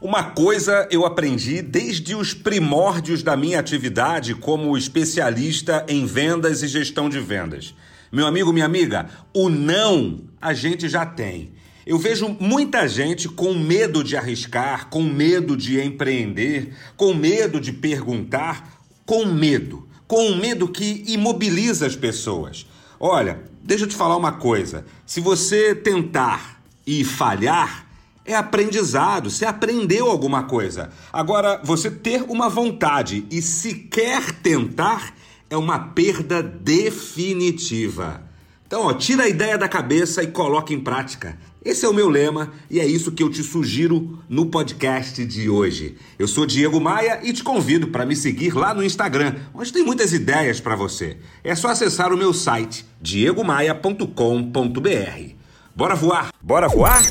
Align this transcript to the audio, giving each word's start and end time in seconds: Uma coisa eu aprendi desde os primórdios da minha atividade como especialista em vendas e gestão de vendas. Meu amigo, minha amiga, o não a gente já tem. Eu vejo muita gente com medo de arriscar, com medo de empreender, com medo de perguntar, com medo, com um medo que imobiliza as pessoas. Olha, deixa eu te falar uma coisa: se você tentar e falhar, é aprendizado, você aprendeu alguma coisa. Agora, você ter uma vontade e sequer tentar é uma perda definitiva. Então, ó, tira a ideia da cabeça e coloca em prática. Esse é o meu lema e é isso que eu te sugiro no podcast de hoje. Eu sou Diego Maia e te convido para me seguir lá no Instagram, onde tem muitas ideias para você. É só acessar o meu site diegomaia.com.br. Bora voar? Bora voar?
Uma 0.00 0.22
coisa 0.24 0.88
eu 0.90 1.04
aprendi 1.04 1.60
desde 1.60 2.14
os 2.14 2.32
primórdios 2.32 3.22
da 3.22 3.36
minha 3.36 3.60
atividade 3.60 4.34
como 4.34 4.74
especialista 4.78 5.84
em 5.86 6.06
vendas 6.06 6.62
e 6.62 6.68
gestão 6.68 7.06
de 7.06 7.20
vendas. 7.20 7.74
Meu 8.10 8.26
amigo, 8.26 8.50
minha 8.50 8.64
amiga, 8.64 9.10
o 9.34 9.50
não 9.50 10.22
a 10.40 10.54
gente 10.54 10.88
já 10.88 11.04
tem. 11.04 11.52
Eu 11.86 11.98
vejo 11.98 12.34
muita 12.40 12.88
gente 12.88 13.28
com 13.28 13.52
medo 13.52 14.02
de 14.02 14.16
arriscar, 14.16 14.88
com 14.88 15.02
medo 15.02 15.54
de 15.54 15.78
empreender, 15.78 16.74
com 16.96 17.12
medo 17.12 17.60
de 17.60 17.70
perguntar, 17.70 18.80
com 19.04 19.26
medo, 19.26 19.86
com 20.08 20.30
um 20.30 20.36
medo 20.36 20.66
que 20.66 21.04
imobiliza 21.08 21.86
as 21.86 21.94
pessoas. 21.94 22.66
Olha, 22.98 23.42
deixa 23.62 23.84
eu 23.84 23.88
te 23.88 23.96
falar 23.96 24.16
uma 24.16 24.32
coisa: 24.32 24.86
se 25.04 25.20
você 25.20 25.74
tentar 25.74 26.62
e 26.86 27.04
falhar, 27.04 27.89
é 28.32 28.36
aprendizado, 28.36 29.30
você 29.30 29.44
aprendeu 29.44 30.10
alguma 30.10 30.44
coisa. 30.44 30.90
Agora, 31.12 31.60
você 31.62 31.90
ter 31.90 32.24
uma 32.28 32.48
vontade 32.48 33.26
e 33.30 33.42
sequer 33.42 34.32
tentar 34.42 35.14
é 35.48 35.56
uma 35.56 35.78
perda 35.78 36.42
definitiva. 36.42 38.22
Então, 38.66 38.82
ó, 38.82 38.94
tira 38.94 39.24
a 39.24 39.28
ideia 39.28 39.58
da 39.58 39.68
cabeça 39.68 40.22
e 40.22 40.28
coloca 40.28 40.72
em 40.72 40.78
prática. 40.78 41.36
Esse 41.62 41.84
é 41.84 41.88
o 41.88 41.92
meu 41.92 42.08
lema 42.08 42.52
e 42.70 42.80
é 42.80 42.86
isso 42.86 43.12
que 43.12 43.22
eu 43.22 43.28
te 43.28 43.42
sugiro 43.42 44.18
no 44.28 44.46
podcast 44.46 45.24
de 45.26 45.50
hoje. 45.50 45.96
Eu 46.18 46.26
sou 46.26 46.46
Diego 46.46 46.80
Maia 46.80 47.20
e 47.22 47.32
te 47.32 47.42
convido 47.42 47.88
para 47.88 48.06
me 48.06 48.16
seguir 48.16 48.54
lá 48.54 48.72
no 48.72 48.82
Instagram, 48.82 49.34
onde 49.52 49.72
tem 49.72 49.84
muitas 49.84 50.12
ideias 50.12 50.58
para 50.58 50.76
você. 50.76 51.18
É 51.44 51.54
só 51.54 51.68
acessar 51.68 52.12
o 52.12 52.16
meu 52.16 52.32
site 52.32 52.86
diegomaia.com.br. 53.00 55.34
Bora 55.74 55.94
voar? 55.94 56.32
Bora 56.40 56.68
voar? 56.68 57.02